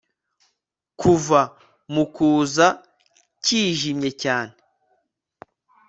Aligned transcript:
Kuva 0.99 1.39
mu 1.93 2.03
kazu 2.15 2.67
kijimye 3.43 4.09
cyane 4.21 4.53